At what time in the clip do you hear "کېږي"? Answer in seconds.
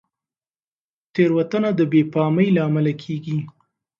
3.03-3.37